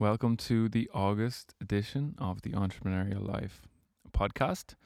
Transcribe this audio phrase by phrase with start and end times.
[0.00, 3.62] Welcome to the August edition of the Entrepreneurial Life
[4.12, 4.76] podcast.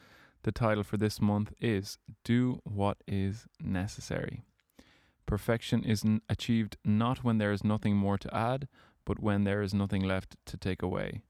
[0.43, 4.43] The title for this month is Do What Is Necessary.
[5.27, 8.69] Perfection is achieved not when there is nothing more to add,
[9.05, 11.21] but when there is nothing left to take away.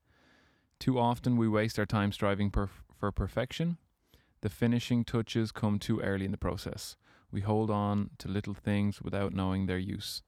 [0.78, 3.78] Too often we waste our time striving perf- for perfection.
[4.42, 6.94] The finishing touches come too early in the process.
[7.32, 10.22] We hold on to little things without knowing their use.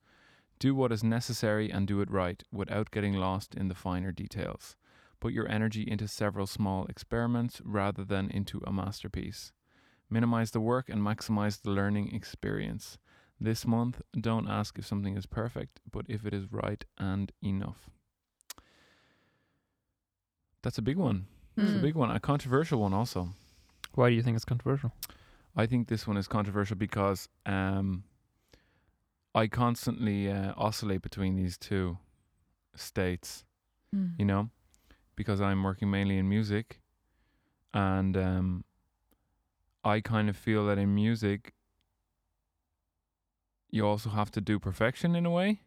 [0.65, 4.77] Do what is necessary and do it right without getting lost in the finer details.
[5.21, 9.53] Put your energy into several small experiments rather than into a masterpiece.
[10.09, 12.97] Minimize the work and maximize the learning experience.
[13.39, 17.91] This month, don't ask if something is perfect, but if it is right and enough.
[20.63, 21.27] That's a big one.
[21.59, 21.83] It's a Mm.
[21.83, 23.35] big one, a controversial one also.
[23.93, 24.93] Why do you think it's controversial?
[25.55, 28.05] I think this one is controversial because um,
[29.35, 31.99] I constantly uh, oscillate between these two
[32.77, 33.45] states,
[33.95, 34.15] Mm.
[34.19, 34.51] you know,
[35.17, 36.81] because I'm working mainly in music,
[37.73, 38.65] and um,
[39.85, 41.53] I kind of feel that in music,
[43.71, 45.61] you also have to do perfection in a way.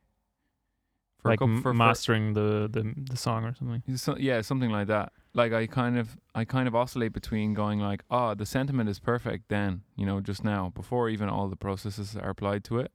[1.21, 3.81] For a like coup- m- for- for- mastering the, the the song or something.
[3.97, 5.11] so, yeah, something like that.
[5.33, 8.99] Like I kind of I kind of oscillate between going like, ah, the sentiment is
[8.99, 12.91] perfect then, you know, just now, before even all the processes are applied to it.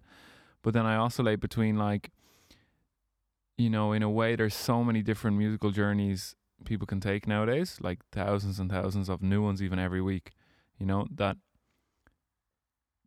[0.62, 2.10] But then I oscillate between like
[3.58, 7.78] you know, in a way there's so many different musical journeys people can take nowadays,
[7.80, 10.32] like thousands and thousands of new ones even every week,
[10.78, 11.36] you know, that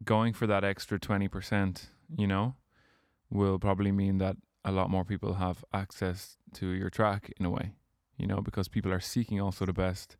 [0.03, 2.55] going for that extra 20%, you know,
[3.29, 7.49] will probably mean that a lot more people have access to your track in a
[7.49, 7.73] way,
[8.17, 10.17] you know, because people are seeking also the best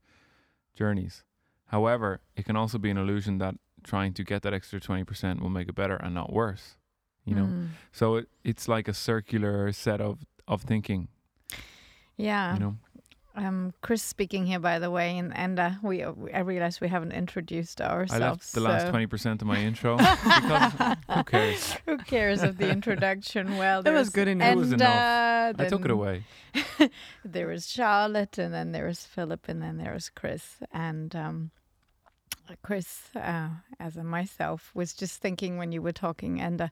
[0.76, 1.24] journeys.
[1.68, 5.50] However, it can also be an illusion that trying to get that extra 20% will
[5.50, 6.78] make it better and not worse,
[7.26, 7.46] you know.
[7.46, 7.70] Mm.
[7.92, 11.10] So it, it's like a circular set of, of thinking,
[12.18, 12.54] Yeah.
[12.54, 12.76] you know.
[13.38, 16.88] Um, Chris speaking here, by the way, and and uh, we uh, I realized we
[16.88, 18.14] haven't introduced ourselves.
[18.14, 19.98] I left the last 20% of my intro
[21.14, 21.74] who cares?
[21.86, 23.58] Who cares of the introduction?
[23.58, 24.54] Well, That was good enough.
[24.54, 25.60] It was enough.
[25.60, 26.24] Uh, I took it away.
[27.26, 30.56] there was Charlotte, and then there was Philip, and then there was Chris.
[30.72, 31.52] And um,
[32.64, 33.50] Chris, uh,
[33.82, 36.68] as a myself, was just thinking when you were talking, and uh,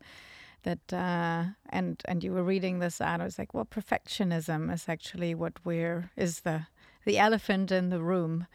[0.64, 3.22] that uh, and and you were reading this out.
[3.22, 6.68] I was like, well, perfectionism is actually what we're is the
[7.06, 8.48] the elephant in the room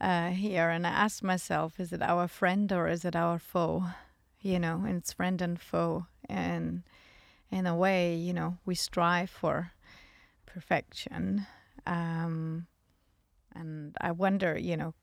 [0.00, 0.70] uh, here.
[0.70, 3.84] And I asked myself, is it our friend or is it our foe?
[4.40, 6.82] You know, and it's friend and foe, and
[7.50, 9.72] in a way, you know, we strive for
[10.46, 11.46] perfection.
[11.86, 12.66] Um,
[13.54, 14.94] and I wonder, you know,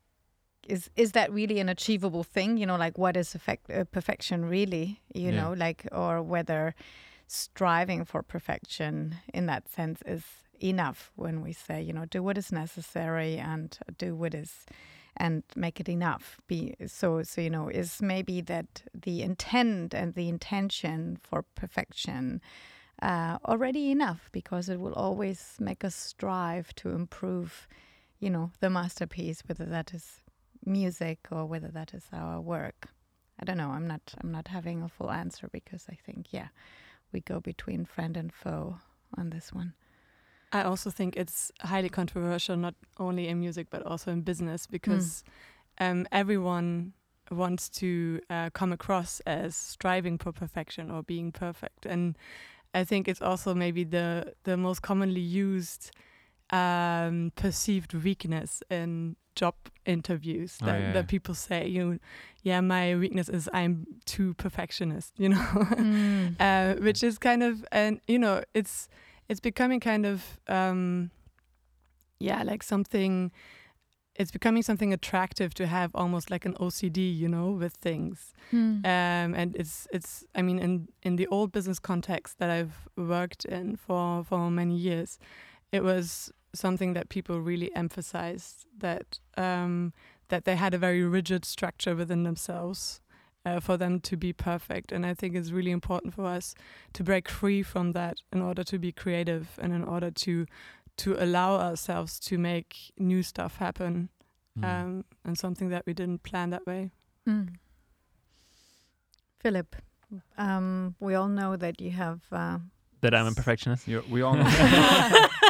[0.68, 2.58] is is that really an achievable thing?
[2.58, 5.02] You know, like what is effect, uh, perfection really?
[5.14, 5.32] You Yeah.
[5.32, 6.76] know, like or whether
[7.28, 10.24] striving for perfection in that sense is
[10.64, 14.66] enough when we say, you know, do what is necessary and do what is
[15.18, 20.14] and make it enough be so so you know is maybe that the intent and
[20.14, 22.40] the intention for perfection
[23.02, 27.68] uh, already enough because it will always make us strive to improve
[28.20, 30.22] you know the masterpiece whether that is
[30.68, 32.90] music or whether that is our work.
[33.40, 33.70] I don't know.
[33.70, 36.48] I'm not i'm not having a full answer because i think yeah
[37.12, 38.78] we go between friend and foe
[39.18, 39.74] on this one.
[40.52, 45.24] I also think it's highly controversial, not only in music but also in business, because
[45.80, 46.94] um, everyone
[47.32, 52.18] wants to uh, come across as striving for perfection or being perfect, and
[52.74, 55.92] I think it's also maybe the the most commonly used
[56.50, 62.00] um, perceived weakness in job interviews Oh, that, yeah, that people say, you know,
[62.44, 65.38] yeah, my weakness is I'm too perfectionist, you know.
[65.38, 66.36] Mm.
[66.40, 68.88] uh, which is kind of and you know it's
[69.30, 71.12] it's becoming kind of um,
[72.20, 73.32] yeah like something
[74.16, 78.80] it's becoming something attractive to have almost like an OCD you know with things Hmm.
[78.86, 83.46] um, and it's it's I mean in in the old business context that I've worked
[83.46, 85.20] in for for many years
[85.72, 89.94] it was something that people really emphasized that um,
[90.30, 93.02] that they had a very rigid structure within themselves
[93.46, 94.92] uh, for them to be perfect.
[94.92, 96.54] And I think it's really important for us
[96.94, 100.46] to break free from that in order to be creative and in order to
[100.98, 104.10] to allow ourselves to make new stuff happen
[104.60, 104.64] Mm.
[104.66, 106.90] um, and something that we didn't plan that way.
[107.28, 107.50] Mm.
[109.40, 109.76] Philip,
[110.38, 112.22] um, we all know that you have.
[112.32, 112.58] Uh,
[113.02, 113.88] That I'm a perfectionist.
[113.88, 114.44] You, we all know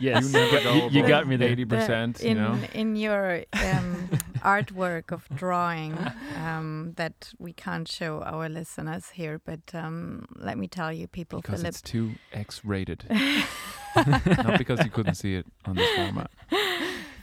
[0.00, 1.48] yes, you never got- go you, you got me there.
[1.50, 2.58] Eighty percent, the- you in know.
[2.72, 4.08] in your um,
[4.42, 5.96] artwork of drawing
[6.44, 9.40] um, that we can't show our listeners here.
[9.44, 11.68] But um, let me tell you, people, because Philip.
[11.74, 13.04] it's too X-rated.
[13.96, 16.30] Not because you couldn't see it on this format.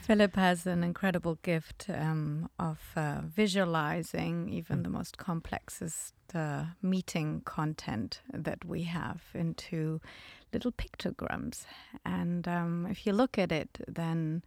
[0.02, 4.82] Philip has an incredible gift um, of uh, visualizing even Mm.
[4.84, 10.00] the most complexest uh, meeting content that we have into
[10.52, 11.64] little pictograms.
[12.04, 14.42] And um, if you look at it, then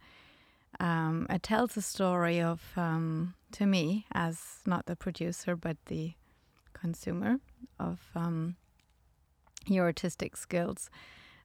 [0.80, 6.12] um, it tells a story of, um, to me, as not the producer, but the
[6.72, 7.38] consumer
[7.80, 8.56] of um,
[9.66, 10.90] your artistic skills.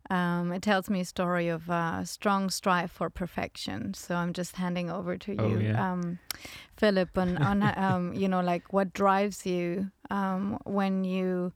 [0.09, 3.93] Um, it tells me a story of uh, strong strive for perfection.
[3.93, 5.91] So I'm just handing over to Oh, you, yeah.
[5.93, 6.19] um,
[6.75, 11.53] Philip, on, on um, you know, like what drives you um, when you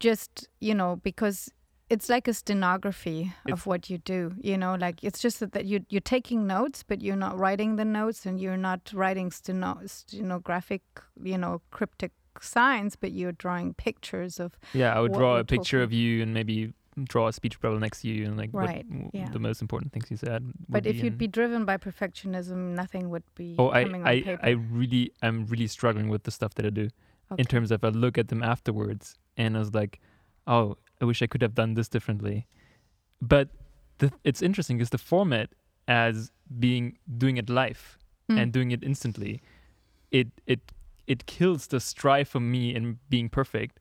[0.00, 1.50] just, you know, because
[1.88, 4.34] it's like a stenography It's- of what you do.
[4.40, 7.76] You know, like it's just that, that you you're taking notes, but you're not writing
[7.76, 10.82] the notes, and you're not writing steno- stenographic,
[11.22, 15.82] you know, cryptic signs, but you're drawing pictures of Yeah, I would draw a picture
[15.82, 16.72] of you and maybe
[17.04, 19.28] draw a speech bubble next to you and like Right, w- yeah.
[19.30, 20.50] the most important things you said.
[20.68, 24.20] But if you'd be driven by perfectionism, nothing would be oh, I, coming on I,
[24.22, 24.40] paper.
[24.42, 26.88] I really, I'm really struggling with the stuff that I do
[27.32, 27.40] Okay.
[27.42, 30.00] in terms of I look at them afterwards and I was like,
[30.46, 32.46] oh, I wish I could have done this differently.
[33.20, 33.48] But
[33.98, 35.50] the, it's interesting because the format
[35.88, 37.98] as being doing it live
[38.28, 38.42] Mm.
[38.42, 39.40] and doing it instantly,
[40.10, 40.58] it it
[41.06, 43.78] it kills the strive for me in being perfect,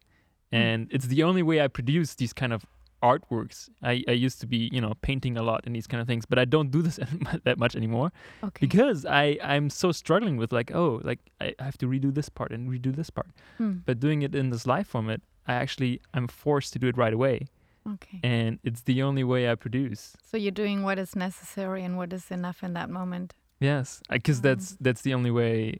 [0.53, 0.57] Mm.
[0.57, 2.63] and it's the only way I produce these kind of
[3.01, 3.69] artworks.
[3.81, 6.25] I, I used to be you know painting a lot and these kind of things,
[6.27, 6.99] but I don't do this
[7.43, 8.11] that much anymore
[8.43, 8.61] okay.
[8.67, 12.29] because I I'm so struggling with like oh like I I have to redo this
[12.29, 13.29] part and redo this part.
[13.59, 13.81] Mm.
[13.87, 17.13] But doing it in this live format, I actually I'm forced to do it right
[17.13, 17.47] away,
[17.93, 18.19] okay.
[18.23, 20.15] and it's the only way I produce.
[20.23, 23.33] So you're doing what is necessary and what is enough in that moment.
[23.59, 25.79] Yes, because Um, that's that's the only way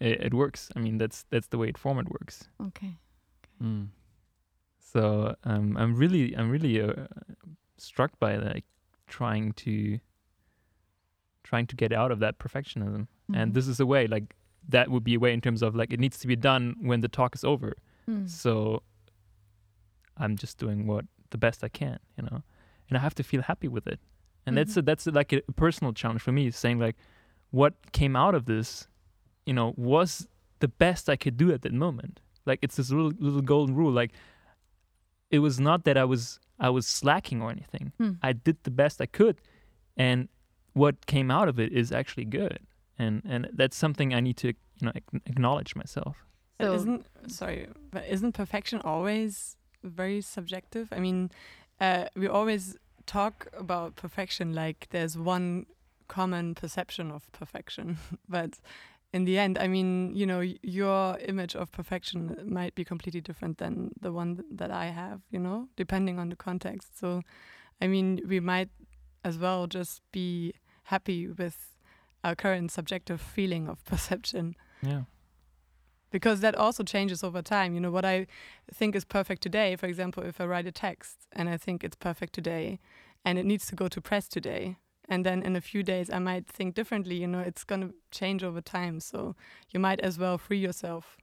[0.00, 0.70] it, it works.
[0.76, 2.48] I mean that's that's the way it format works.
[2.68, 2.96] Okay.
[3.62, 3.88] Mm.
[4.78, 7.06] So um, I'm really I'm really uh,
[7.76, 8.64] struck by like
[9.06, 9.98] trying to
[11.42, 13.06] trying to get out of that perfectionism.
[13.34, 13.54] And Mhm.
[13.54, 14.34] this is a way like
[14.68, 17.00] that would be a way in terms of like it needs to be done when
[17.00, 17.74] the talk is over.
[18.08, 18.28] Mm.
[18.28, 18.82] So
[20.18, 22.42] I'm just doing what the best I can, you know,
[22.88, 24.00] and I have to feel happy with it.
[24.46, 26.96] And that's a, that's a, like a personal challenge for me, saying like,
[27.50, 28.88] what came out of this,
[29.44, 30.26] you know, was
[30.60, 32.20] the best I could do at that moment.
[32.46, 33.92] Like it's this little little golden rule.
[33.92, 34.12] Like
[35.30, 37.92] it was not that I was I was slacking or anything.
[38.00, 38.18] Mm.
[38.22, 39.36] I did the best I could,
[39.98, 40.28] and
[40.72, 42.60] what came out of it is actually good.
[42.98, 44.92] And and that's something I need to you know
[45.26, 46.24] acknowledge myself.
[46.56, 50.88] But So- isn't sorry, but isn't perfection always very subjective?
[50.92, 51.30] I mean,
[51.80, 52.76] uh, we always
[53.06, 55.66] talk about perfection like there's one
[56.08, 57.98] common perception of perfection,
[58.28, 58.58] but
[59.12, 63.58] in the end, I mean, you know, your image of perfection might be completely different
[63.58, 66.98] than the one th- that I have, you know, depending on the context.
[66.98, 67.22] So,
[67.80, 68.68] I mean, we might
[69.24, 70.52] as well just be
[70.84, 71.78] happy with
[72.22, 75.02] our current subjective feeling of perception Yeah.
[76.10, 77.74] Because that also changes over time.
[77.74, 78.26] You know, what I
[78.72, 81.96] think is perfect today, for example, if I write a text and I think it's
[81.96, 82.78] perfect today
[83.24, 84.76] and it needs to go to press today,
[85.08, 87.94] and then in a few days I might think differently, you know, it's going to
[88.10, 89.00] change over time.
[89.00, 89.34] So
[89.70, 91.16] you might as well free yourself,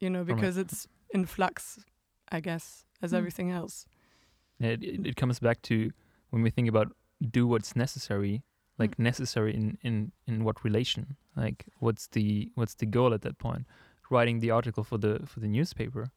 [0.00, 1.80] you know, because it's in flux,
[2.30, 3.18] I guess, as Mm.
[3.18, 3.86] everything else.
[4.60, 5.90] It, it, it comes back to
[6.30, 6.92] when we think about
[7.30, 8.42] do what's necessary,
[8.78, 9.04] like Mm.
[9.04, 11.16] necessary in, in, in what relation?
[11.36, 13.64] Like what's the what's the goal at that point?
[14.10, 16.10] Writing the article for the for the newspaper.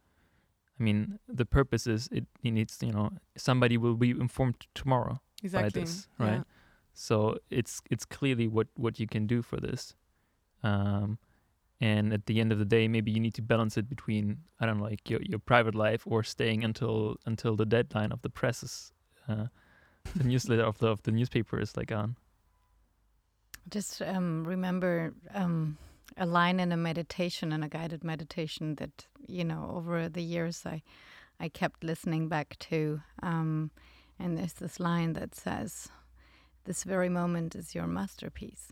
[0.79, 5.21] I mean, the purpose is it, it needs you know somebody will be informed tomorrow
[5.43, 5.69] Exactly.
[5.69, 6.33] by this, right?
[6.33, 6.43] Yeah.
[6.93, 9.95] So it's it's clearly what what you can do for this.
[10.63, 11.19] Um,
[11.81, 14.65] and at the end of the day, maybe you need to balance it between I
[14.65, 18.29] don't know, like your your private life or staying until until the deadline of the
[18.29, 18.93] press is,
[19.27, 19.47] uh,
[20.15, 22.15] the newsletter of the of the newspaper is like on.
[23.69, 25.77] Just um, remember um,
[26.17, 30.65] a line in a meditation, in a guided meditation that you know over the years
[30.65, 30.81] I
[31.39, 33.71] I kept listening back to, um,
[34.19, 35.89] and there's this line that says,
[36.65, 38.71] "This very moment is your masterpiece."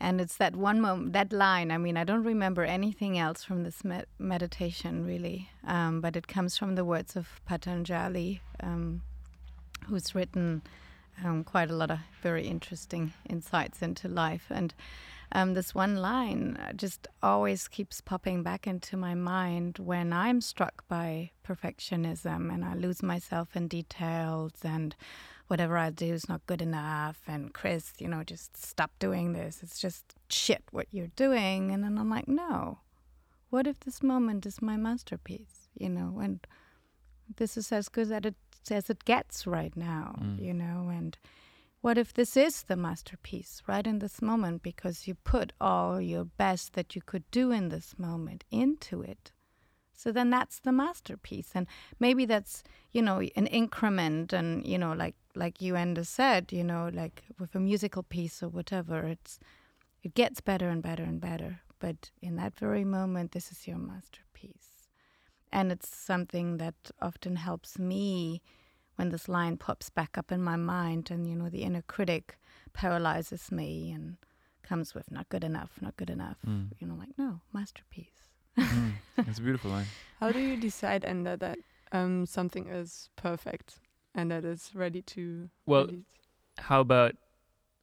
[0.00, 1.70] And it's that one moment, that line.
[1.70, 6.26] I mean, I don't remember anything else from this med- meditation really, um, but it
[6.26, 9.02] comes from the words of Patanjali, um,
[9.86, 10.62] who's written
[11.24, 14.46] um, quite a lot of very interesting insights into life.
[14.50, 14.74] And
[15.32, 20.40] um, this one line uh, just always keeps popping back into my mind when I'm
[20.40, 24.94] struck by perfectionism and I lose myself in details and
[25.48, 27.20] whatever I do is not good enough.
[27.26, 29.62] And Chris, you know, just stop doing this.
[29.62, 31.70] It's just shit what you're doing.
[31.70, 32.78] And then I'm like, no.
[33.50, 35.68] What if this moment is my masterpiece?
[35.74, 36.40] You know, and
[37.36, 38.34] this is as good as it
[38.70, 40.14] as it gets right now.
[40.22, 40.42] Mm.
[40.42, 41.18] You know, and
[41.82, 46.24] what if this is the masterpiece right in this moment because you put all your
[46.24, 49.32] best that you could do in this moment into it?
[49.92, 51.50] So then that's the masterpiece.
[51.54, 51.66] And
[51.98, 52.62] maybe that's,
[52.92, 57.24] you know, an increment and, you know, like like you Enda said, you know, like
[57.38, 59.40] with a musical piece or whatever, it's
[60.04, 61.62] it gets better and better and better.
[61.80, 64.88] But in that very moment this is your masterpiece.
[65.50, 68.40] And it's something that often helps me
[68.96, 72.38] when this line pops back up in my mind and you know the inner critic
[72.72, 74.16] paralyzes me and
[74.62, 76.68] comes with not good enough not good enough Mm.
[76.78, 78.92] you know like no masterpiece Mm.
[79.28, 79.86] It's a beautiful line.
[80.20, 81.58] How do you decide, Enda, that
[81.90, 83.76] um, something is perfect
[84.14, 85.48] and that it's ready to?
[85.64, 86.04] Well, release?
[86.58, 87.14] How about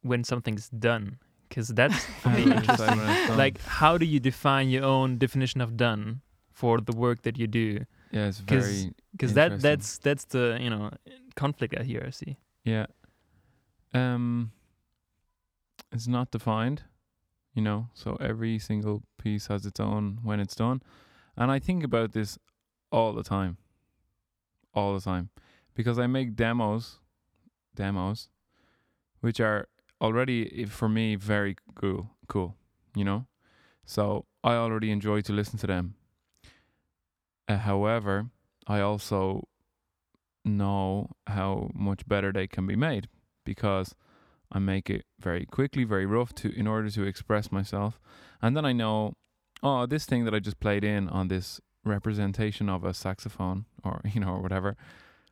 [0.02, 1.18] when something's done?
[1.48, 2.98] Because that's for me do you decide interesting.
[2.98, 3.36] when it's done?
[3.38, 6.20] Like, how do you define your own definition of done
[6.52, 7.84] for the work that you do?
[8.12, 10.90] yeah, it's very Because that that's that's the you know
[11.36, 12.38] conflict I here I see.
[12.64, 12.86] Yeah.
[13.92, 14.52] Um
[15.92, 16.84] it's not defined,
[17.52, 20.80] you know, so every single piece has its own when it's done.
[21.36, 22.38] And I think about this
[22.90, 23.58] all the time.
[24.72, 25.28] All the time.
[25.74, 26.98] Because I make demos
[27.74, 28.30] demos
[29.20, 29.68] which are
[30.00, 32.56] already for me very cool cool,
[32.96, 33.26] you know?
[33.84, 35.94] So I already enjoy to listen to them.
[37.46, 38.30] Uh, however,
[38.66, 39.48] I also
[40.44, 43.08] know how much better they can be made
[43.44, 43.94] because
[44.52, 48.00] I make it very quickly, very rough to in order to express myself.
[48.42, 49.14] And then I know,
[49.62, 54.00] oh, this thing that I just played in on this representation of a saxophone or
[54.12, 54.76] you know or whatever,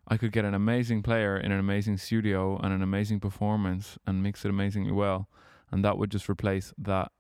[0.07, 4.23] I could get an amazing player in an amazing studio and an amazing performance and
[4.23, 5.29] mix it amazingly well,
[5.71, 7.13] and that would just replace that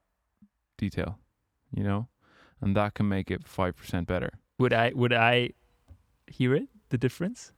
[0.79, 1.19] detail,
[1.71, 2.09] you know,
[2.61, 4.31] and that can make it five percent better.
[4.59, 5.51] Would I would I
[6.31, 7.53] hear it the difference?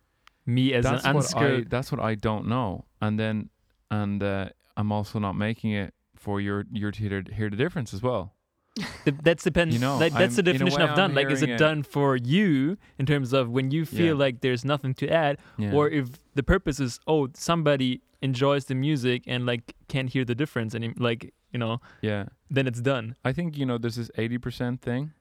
[0.46, 2.84] Me as that's an what I that's what I don't know.
[3.00, 3.50] And then
[3.90, 7.92] and uh, I'm also not making it for your your to hear, hear the difference
[7.94, 8.34] as well.
[9.04, 9.74] Th- that's depends.
[9.74, 11.10] You know, like that's I'm- the definition of done.
[11.10, 14.24] I'm Like, is it it- done for you in terms of when you feel Yeah.
[14.24, 15.72] like there's nothing to add, Yeah.
[15.72, 20.34] or if the purpose is oh somebody enjoys the music and like can't hear the
[20.34, 22.26] difference and like you know yeah.
[22.50, 23.16] then it's done.
[23.24, 25.12] I think you know there's this 80% thing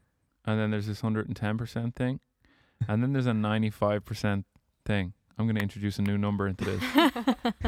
[0.45, 2.19] and then there's this 110% thing
[2.87, 4.43] and then there's a 95%
[4.85, 5.13] thing.
[5.37, 6.83] I'm going to introduce a new number into this.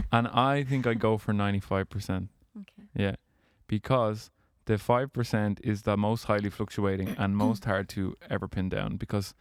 [0.12, 2.28] and I think I go for 95%.
[2.58, 3.16] okay Yeah.
[3.68, 4.30] Because
[4.66, 9.34] the 5% is the most highly fluctuating and most hard to ever pin down because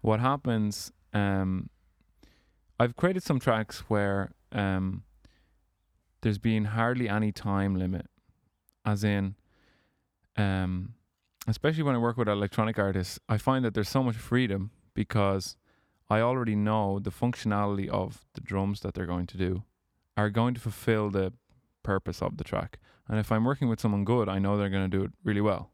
[0.00, 1.70] what happens um
[2.80, 5.02] I've created some tracks where um
[6.20, 8.06] there's been hardly any time limit
[8.84, 9.36] as in
[10.36, 10.94] um
[11.46, 14.70] especially when I work with electronic artists I find that there's so much freedom
[15.02, 15.56] because
[16.10, 19.52] I already know the functionality of the drums that they're going to do
[20.16, 21.32] are going to fulfill the
[21.82, 22.78] purpose of the track
[23.08, 25.44] and if I'm working with someone good I know they're going to do it really
[25.50, 25.70] well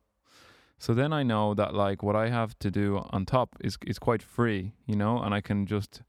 [0.79, 3.99] so then I know that like what I have to do on top is is
[3.99, 6.03] quite free, you know, and I can just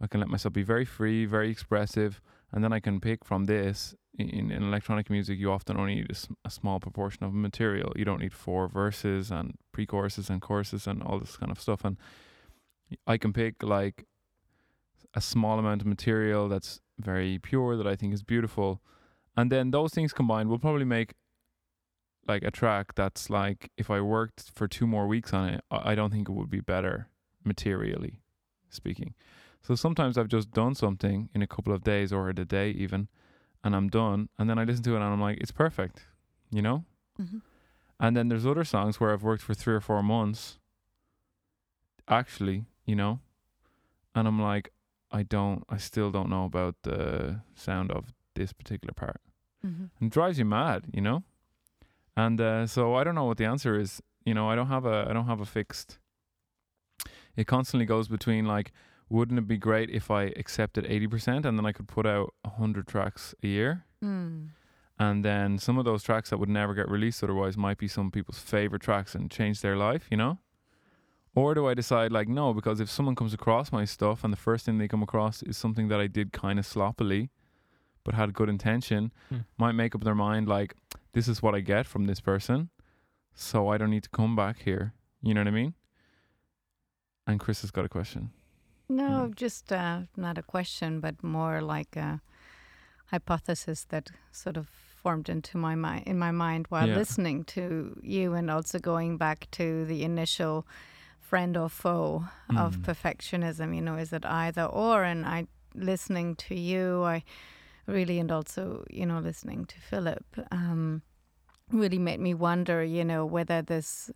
[0.00, 2.20] I can let myself be very free, very expressive,
[2.50, 3.94] and then I can pick from this.
[4.18, 6.10] In, in electronic music, you often only need
[6.44, 7.92] a small proportion of material.
[7.96, 11.82] You don't need four verses and pre-choruses and choruses and all this kind of stuff.
[11.84, 11.96] And
[13.06, 14.06] I can pick like
[15.14, 18.80] a small amount of material that's very pure that I think is beautiful,
[19.36, 21.14] and then those things combined will probably make
[22.28, 25.92] like a track that's like if I worked for two more weeks on it, I
[25.92, 27.08] I don't think it would be better
[27.44, 28.20] materially
[28.68, 29.14] speaking.
[29.62, 33.08] So sometimes I've just done something in a couple of days or a day even,
[33.64, 36.04] and I'm done, and then I listen to it and I'm like, it's perfect,
[36.50, 36.84] you know.
[37.16, 37.38] hmm
[38.00, 40.58] And then there's other songs where I've worked for three or four months,
[42.08, 43.20] actually, you know,
[44.14, 44.72] and I'm like,
[45.10, 49.20] I don't, I still don't know about the sound of this particular part
[49.62, 51.22] hmm and it drives you mad, you know.
[52.16, 54.02] And uh, so I don't know what the answer is.
[54.24, 55.98] You know, I don't have a I don't have a fixed.
[57.36, 58.72] It constantly goes between like,
[59.14, 62.28] wouldn't it be great if I accepted eighty percent and then I could put out
[62.60, 64.48] hundred tracks a year, Mm.
[64.98, 68.10] and then some of those tracks that would never get released otherwise might be some
[68.10, 70.38] people's favorite tracks and change their life, you know.
[71.34, 74.42] Or do I decide like no, because if someone comes across my stuff and the
[74.48, 77.30] first thing they come across is something that I did kind of sloppily,
[78.04, 79.38] but had good intention, Hmm.
[79.56, 80.74] might make up their mind like
[81.12, 82.68] this is what I get from this person,
[83.34, 84.92] so I don't need to come back here.
[85.22, 85.74] You know what I mean?
[87.26, 88.30] And Chris has got a question.
[88.88, 89.34] No, Mm.
[89.36, 92.20] just uh, not a question, but more like a
[93.06, 94.68] hypothesis that sort of
[95.02, 96.98] formed into my mind in my mind while Yeah.
[96.98, 100.64] listening to you, and also going back to the initial
[101.20, 102.24] friend or foe
[102.56, 102.82] of Mm.
[102.82, 103.74] perfectionism.
[103.74, 105.04] You know, is it either or?
[105.04, 107.22] And I listening to you, I
[107.86, 111.02] really, and also you know listening to Philip, um,
[111.70, 112.84] really made me wonder.
[112.84, 114.10] You know, whether this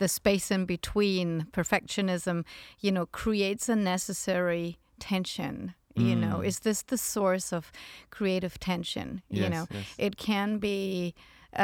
[0.00, 2.44] the space in between perfectionism
[2.84, 5.74] you know, creates a necessary tension.
[5.96, 6.46] You know, Mm.
[6.46, 7.70] is this the source of
[8.16, 9.08] creative tension?
[9.28, 9.86] yes, You know, yes.
[9.98, 11.14] it can be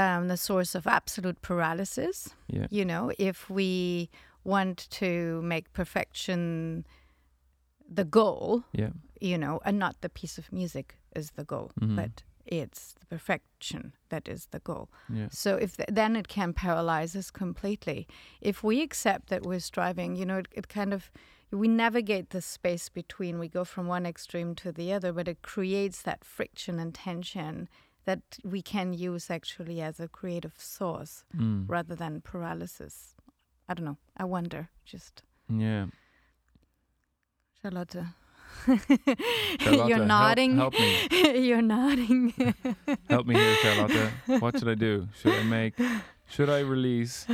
[0.03, 2.17] um, the source of absolute paralysis.
[2.49, 2.67] yeah.
[2.71, 4.11] You know, if we
[4.45, 6.85] want to make perfection
[7.99, 8.91] the goal, Yeah.
[9.21, 11.97] you know, and not the piece of music is the goal, Mhm.
[11.97, 14.89] but it's the perfection that is the goal.
[15.13, 15.29] Yeah.
[15.31, 18.07] So if th- then it can paralyze us completely.
[18.41, 21.11] If we accept that we're striving, you know, it, it kind of
[21.53, 23.39] we navigate the space between.
[23.39, 27.69] We go from one extreme to the other, but it creates that friction and tension
[28.05, 31.65] that we can use actually as a creative source Mm.
[31.69, 33.15] rather than paralysis.
[33.69, 33.99] I don't know.
[34.17, 34.69] I wonder.
[34.85, 35.87] Just Yeah.
[37.63, 37.97] Charlotte.
[39.61, 40.57] Charlotte, You're nodding.
[40.57, 41.09] help me.
[41.49, 42.33] You're nodding.
[43.11, 44.11] Help me here, Charlotte.
[44.41, 45.09] What should I do?
[45.21, 45.75] Should I make?
[46.29, 47.27] Should I release?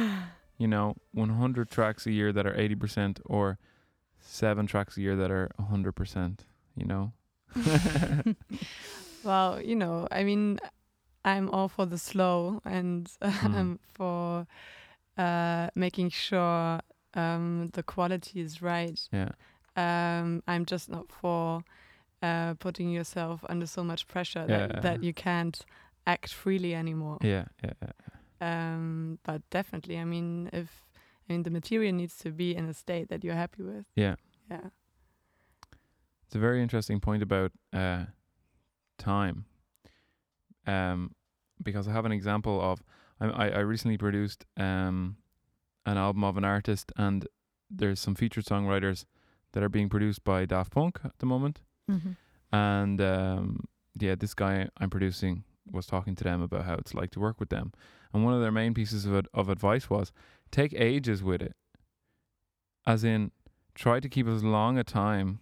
[0.59, 3.59] You know, 100 tracks a year that are 80%, or
[4.21, 6.41] seven tracks a year that are 100%.
[6.77, 7.13] You know.
[9.25, 10.59] Well, you know, I mean,
[11.25, 13.55] I'm all for the slow and Mm.
[13.55, 14.47] um, for
[15.17, 16.81] uh, making sure
[17.15, 18.99] um, the quality is right.
[19.13, 19.31] Yeah.
[19.77, 21.63] Um, I'm just not for
[22.23, 24.67] uh, putting yourself under so much pressure Yeah.
[24.67, 25.65] that, that you can't
[26.07, 27.19] act freely anymore.
[27.23, 27.47] Yeah.
[27.65, 27.73] Yeah.
[27.83, 27.93] yeah.
[28.75, 30.69] Um, but definitely, I mean, if
[31.29, 33.87] I mean the material needs to be in a state that you're happy with.
[33.95, 34.17] Yeah.
[34.51, 34.69] Yeah.
[36.27, 38.07] It's a very interesting point about uh,
[38.99, 39.45] time.
[40.67, 41.15] Um,
[41.63, 42.83] because I have an example of
[43.21, 45.17] I I, I recently produced um
[45.87, 47.27] an album of an artist, and
[47.71, 49.05] there's some featured songwriters
[49.53, 51.61] that are being produced by Daft Punk at the moment.
[51.91, 52.17] Mhm.
[52.53, 53.69] And um,
[53.99, 57.39] yeah, this guy I'm producing was talking to them about how it's like to work
[57.41, 57.73] with them.
[58.13, 60.13] And one of their main pieces of, ad- of advice was
[60.51, 61.55] take ages with it.
[62.87, 63.31] As in,
[63.75, 65.39] try to keep as long a time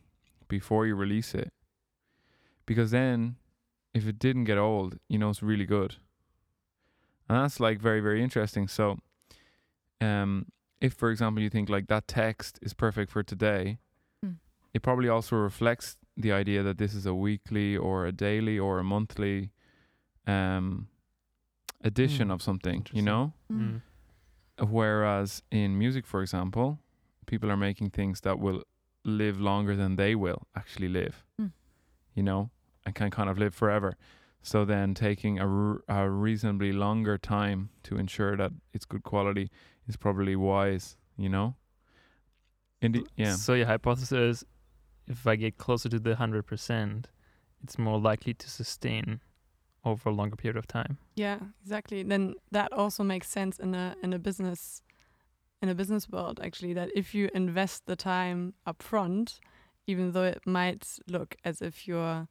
[0.48, 1.52] before you release it.
[2.66, 3.36] Because then,
[3.94, 5.96] if it didn't get old, you know it's really good.
[7.28, 8.68] And that's like very, very interesting.
[8.68, 8.98] So,
[10.00, 10.46] um,
[10.80, 13.78] if for example you think like that text is perfect for today.
[14.74, 18.78] It probably also reflects the idea that this is a weekly or a daily or
[18.78, 19.50] a monthly
[20.26, 20.88] um
[21.82, 23.32] edition Mm, of something, you know?
[23.50, 23.80] Mm.
[24.58, 26.78] Whereas in music, for example,
[27.26, 28.62] people are making things that will
[29.04, 31.52] live longer than they will actually live, Mm.
[32.14, 32.50] you know,
[32.84, 33.96] and can kind of live forever.
[34.42, 39.50] So then taking a, r- a reasonably longer time to ensure that it's good quality
[39.88, 41.54] is probably wise, you know?
[42.82, 43.34] Indeed, yeah.
[43.36, 44.44] So your hypothesis is
[45.06, 47.08] if I get closer to the hundred percent,
[47.62, 49.20] it's more likely to sustain
[49.84, 50.98] over a longer period of time.
[51.14, 52.02] Yeah, exactly.
[52.02, 54.82] Then that also makes sense in a in a business
[55.62, 59.40] in a business world actually that if you invest the time up front,
[59.86, 62.28] even though it might look as if you're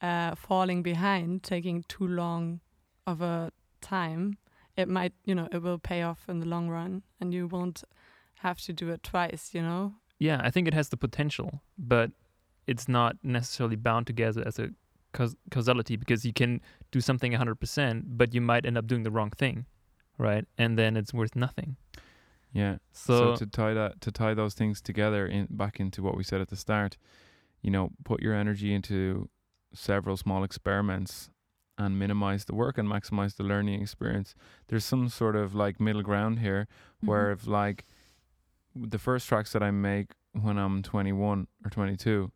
[0.00, 2.60] uh, falling behind, taking too long
[3.06, 3.50] of a
[3.80, 4.38] time,
[4.76, 7.82] it might you know it will pay off in the long run, and you won't
[8.40, 9.50] have to do it twice.
[9.52, 9.94] You know.
[10.18, 12.10] Yeah, I think it has the potential, but
[12.66, 14.70] it's not necessarily bound together as a
[15.12, 19.10] caus- causality because you can do something 100%, but you might end up doing the
[19.10, 19.66] wrong thing,
[20.18, 20.44] right?
[20.56, 21.76] And then it's worth nothing.
[22.52, 22.78] Yeah.
[22.92, 26.24] So, So, to tie that to tie those things together in back into what we
[26.24, 26.96] said at the start,
[27.62, 29.28] you know, put your energy into
[29.74, 31.30] several small experiments
[31.76, 34.34] and minimize the work and maximize the learning experience.
[34.68, 37.06] There's some sort of like middle ground here mm-hmm.
[37.06, 37.84] where if like
[38.86, 42.30] the first tracks that I make when I'm 21 or 22,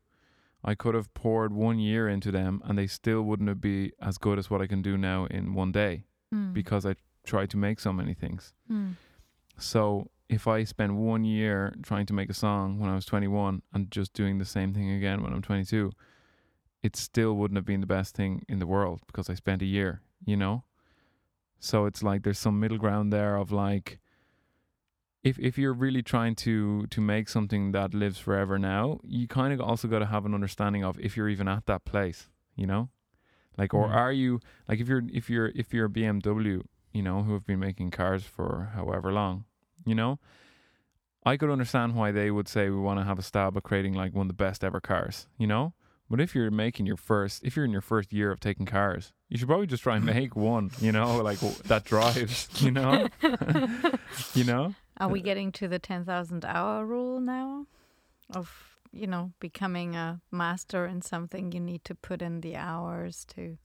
[0.65, 4.19] I could have poured one year into them and they still wouldn't have be as
[4.19, 6.55] good as what I can do now in one day Mm.
[6.55, 8.55] because I tried to make so many things.
[8.71, 8.95] Mm.
[9.59, 13.61] So if I spend one year trying to make a song when I was 21
[13.75, 15.93] and just doing the same thing again when I'm 22,
[16.83, 19.67] it still wouldn't have been the best thing in the world because I spent a
[19.67, 20.65] year, you know?
[21.61, 23.99] So it's like there's some middle ground there of like
[25.23, 29.53] if if you're really trying to to make something that lives forever now, you kind
[29.53, 32.67] of also got to have an understanding of if you're even at that place, you
[32.67, 32.89] know?
[33.59, 33.95] Like or Mm.
[33.95, 37.47] are you like if you're if you're if you're a BMW, you know, who have
[37.47, 39.45] been making cars for however long,
[39.85, 40.19] you know,
[41.25, 43.95] I could understand why they would say we want to have a stab at creating
[43.95, 45.73] like one of the best ever cars, you know?
[46.11, 49.13] But if you're making your first, if you're in your first year of taking cars,
[49.29, 53.09] you should probably just try and make one, you know, like that drives, you know?
[54.35, 54.75] you know?
[55.03, 57.67] Are we getting to the 10,000 hour rule now?
[58.33, 63.25] Of, you know, becoming a master in something, you need to put in the hours
[63.35, 63.59] to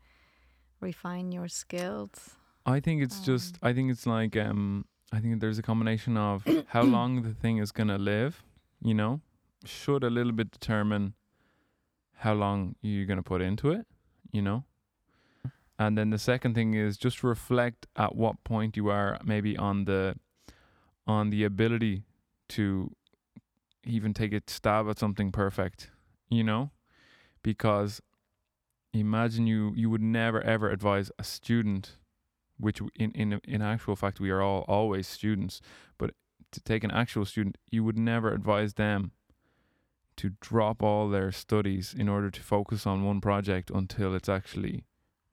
[0.79, 2.31] refine your skills.
[2.65, 3.69] I think it's just, Um.
[3.69, 7.59] I think it's like, um, I think there's a combination of how long the thing
[7.59, 8.43] is going to live,
[8.81, 9.21] you know,
[9.63, 11.13] should a little bit determine
[12.15, 13.85] how long you're going to put into it,
[14.31, 14.63] you know.
[15.79, 19.85] And then the second thing is just reflect at what point you are maybe on
[19.85, 20.15] the
[21.07, 22.03] on the ability
[22.49, 22.91] to
[23.85, 25.89] even take a stab at something perfect,
[26.29, 26.71] you know?
[27.41, 28.01] Because
[28.93, 31.97] imagine you you would never ever advise a student
[32.59, 35.61] which in in in actual fact we are all always students,
[35.97, 36.11] but
[36.51, 39.11] to take an actual student, you would never advise them
[40.15, 44.85] to drop all their studies in order to focus on one project until it's actually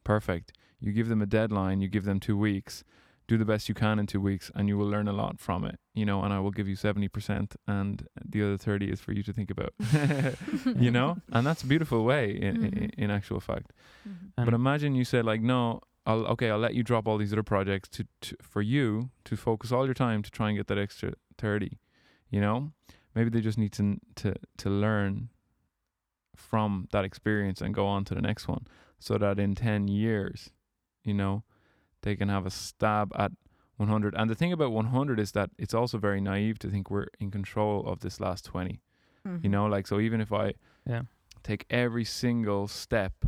[0.03, 0.53] perfect.
[0.79, 2.85] You give them a deadline, you give them 2 weeks,
[3.27, 5.65] do the best you can in 2 weeks and you will learn a lot from
[5.65, 9.13] it, you know, and I will give you 70% and the other 30 is for
[9.13, 9.73] you to think about.
[10.77, 11.17] you know?
[11.33, 12.95] And that's a beautiful way in, in, Mhm.
[12.99, 13.73] in actual fact.
[14.07, 14.45] Mhm.
[14.45, 17.43] But imagine you said like, no, I'll okay, I'll let you drop all these other
[17.43, 20.77] projects to, to for you to focus all your time to try and get that
[20.79, 21.79] extra thirty.
[22.29, 22.73] You know,
[23.15, 25.31] maybe they just need to to to learn
[26.37, 28.67] from that experience and go on to the next one,
[28.99, 30.51] so that in ten years,
[31.05, 31.43] you know,
[32.05, 33.33] they can have a stab at
[33.77, 34.15] 100.
[34.17, 37.31] And the thing about 100 is that it's also very naive to think we're in
[37.31, 38.81] control of this last 20.
[39.25, 39.51] You Mhm.
[39.51, 40.55] know, like so even if I
[40.87, 41.03] yeah.
[41.43, 43.25] take every single step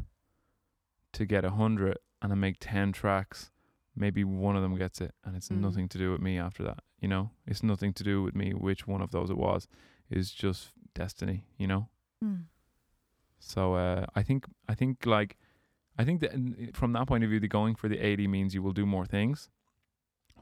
[1.13, 3.51] to get a hundred and I make ten tracks,
[3.95, 5.61] maybe one of them gets it and it's Mm.
[5.61, 6.81] nothing to do with me after that.
[7.01, 7.31] You know?
[7.47, 9.69] It's nothing to do with me which one of those it was.
[10.11, 11.89] It's just destiny, you know?
[12.23, 12.45] Mm.
[13.39, 15.37] So uh I think I think like
[15.99, 16.33] I think that
[16.75, 19.07] from that point of view the going for the 80 means you will do more
[19.07, 19.49] things.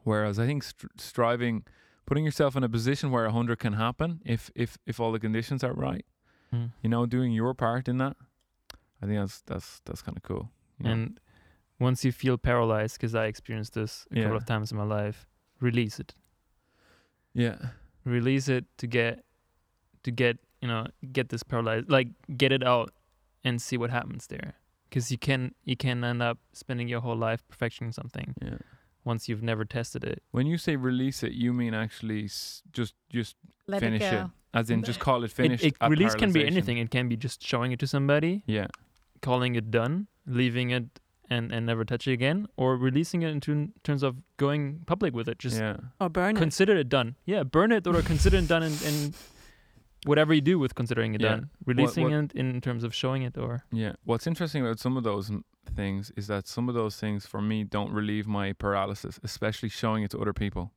[0.02, 1.64] Whereas I think str- striving
[2.06, 5.20] putting yourself in a position where a 100 can happen if if if all the
[5.20, 6.04] conditions are right
[6.52, 6.70] Mm.
[6.82, 8.16] you know, doing your part in that.
[9.02, 10.50] I think that's that's that's kind of cool.
[10.78, 10.92] you know?
[10.92, 11.20] And
[11.80, 15.26] once you feel paralyzed, because I experienced this a couple of times in my life,
[15.60, 16.14] release it.
[17.32, 17.56] yeah,
[18.04, 19.24] Release it to get,
[20.04, 22.90] to get you know, get this paralyzed, like get it out,
[23.42, 24.54] and see what happens there.
[24.94, 28.58] Because you can you can end up spending your whole life perfecting something yeah.
[29.04, 30.22] once you've never tested it.
[30.30, 33.34] When you say release it, you mean actually s- just just
[33.66, 35.64] Let finish it it, as in just call it It, finished.
[35.64, 36.78] it at release can be anything.
[36.78, 38.68] It can be just showing it to somebody, Yeah,
[39.20, 43.50] calling it done, leaving it and and never touch it again, or releasing it into
[43.50, 45.40] in terms of going public with it.
[45.40, 46.38] Just yeah, Or burn it.
[46.38, 47.16] consider it done.
[47.26, 49.14] Yeah, burn it or consider it done and, and
[50.04, 51.28] whatever you do with considering it Yeah.
[51.30, 51.50] done.
[51.66, 53.94] Releasing what- it in terms of showing it or yeah.
[54.04, 57.40] What's interesting about some of those m- things is that some of those things for
[57.40, 60.72] me don't relieve my paralysis, especially showing it to other people.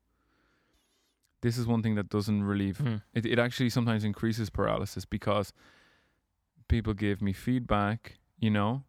[1.42, 2.96] This is one thing that doesn't relieve Hmm.
[3.14, 5.54] it, it actually sometimes increases paralysis because
[6.68, 8.84] people give me feedback, you know,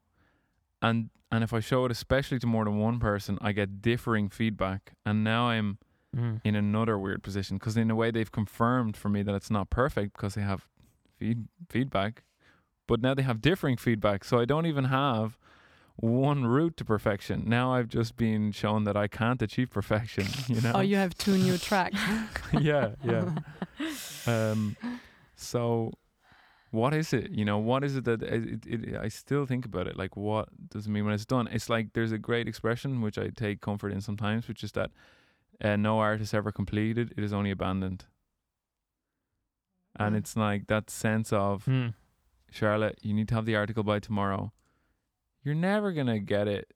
[0.80, 4.30] and and if I show it especially to more than one person, I get differing
[4.30, 5.76] feedback, and now I'm
[6.16, 6.40] Mm.
[6.42, 9.68] in another weird position because in a way they've confirmed for me that it's not
[9.68, 10.66] perfect because they have
[11.18, 12.24] feed feedback,
[12.86, 15.36] but now they have differing feedback, so I don't even have
[15.96, 17.44] one route to perfection.
[17.46, 20.72] Now I've just been shown that I can't achieve perfection, you know.
[20.76, 21.98] oh, you have two new tracks.
[22.60, 23.30] yeah, yeah.
[24.26, 24.76] Um,
[25.36, 25.92] so,
[26.70, 27.30] what is it?
[27.30, 29.96] You know, what is it that it, it, it, I still think about it?
[29.96, 31.48] Like, what does it mean when it's done?
[31.50, 34.90] It's like there's a great expression which I take comfort in sometimes, which is that
[35.62, 38.04] uh, no art is ever completed; it is only abandoned.
[39.98, 40.18] And Mm.
[40.18, 41.94] it's like that sense of Mm.
[42.50, 44.52] Charlotte, you need to have the article by tomorrow.
[45.42, 46.72] You're never gonna get it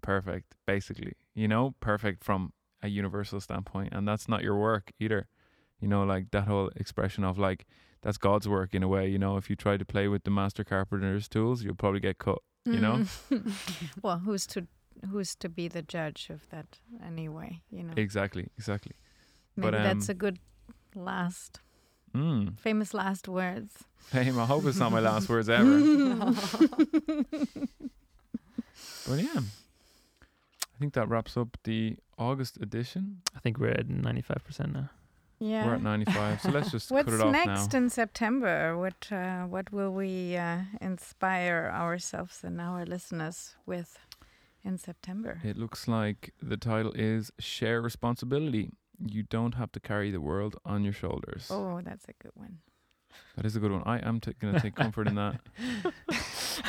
[0.00, 1.14] perfect, basically.
[1.34, 5.28] You know, perfect from a universal standpoint, and that's not your work either.
[5.80, 7.66] You know, like that whole expression of like
[8.02, 9.08] that's God's work in a way.
[9.08, 12.18] You know, if you try to play with the master carpenter's tools, you'll probably get
[12.18, 12.38] cut.
[12.64, 12.98] You know?
[13.30, 13.92] Mm.
[14.02, 14.66] well, who's to
[15.10, 17.60] who's to be the judge of that anyway?
[17.70, 18.92] You know, Exactly, exactly.
[19.56, 20.38] maybe but, that's um, a good
[20.94, 21.60] last
[22.14, 22.58] Mm.
[22.58, 23.84] famous last words.
[23.96, 24.38] Fame.
[24.38, 25.64] I hope it's not my last words ever.
[29.08, 33.22] But yeah, I think that wraps up the August edition.
[33.36, 34.90] I think we're at ninety five percent now.
[35.40, 35.66] yeah.
[35.66, 37.78] We're at 95, so let's just What's cut it off What's next now.
[37.78, 38.76] in September?
[38.78, 43.98] What uh, what will we uh, inspire ourselves and our listeners with
[44.64, 45.40] in September?
[45.44, 48.70] It looks like the title is Share Responsibility.
[49.04, 51.48] you don't have to carry the world on your shoulders.
[51.50, 52.58] Oh, that's a good one.
[53.36, 53.82] That is a good one.
[53.84, 55.40] I am t- going to take comfort in that.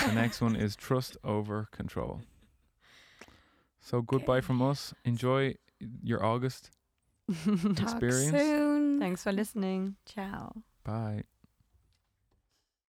[0.06, 2.21] The next one is trust over control.
[3.82, 4.45] So goodbye Okay.
[4.47, 4.93] from us.
[5.06, 5.56] Enjoy
[6.01, 6.71] your August
[7.75, 8.32] Talk experience.
[8.32, 8.99] soon.
[8.99, 9.95] Thanks for listening.
[10.06, 10.63] Ciao.
[10.84, 11.23] Bye.